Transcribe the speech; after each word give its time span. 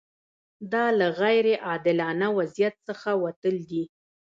دا 0.73 0.85
له 0.99 1.07
غیر 1.21 1.45
عادلانه 1.67 2.27
وضعیت 2.37 2.75
څخه 2.87 3.09
وتل 3.23 3.55
دي. 3.69 3.83